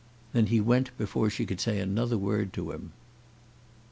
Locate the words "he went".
0.47-0.97